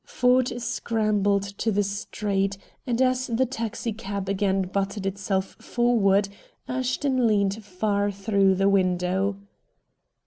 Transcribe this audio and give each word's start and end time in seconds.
Ford 0.07 0.59
scrambled 0.59 1.43
to 1.43 1.71
the 1.71 1.83
street, 1.83 2.57
and 2.87 2.99
as 3.03 3.27
the 3.27 3.45
taxicab 3.45 4.27
again 4.29 4.63
butted 4.63 5.05
itself 5.05 5.55
forward, 5.59 6.27
Ashton 6.67 7.27
leaned 7.27 7.63
far 7.63 8.09
through 8.09 8.55
the 8.55 8.67
window. 8.67 9.35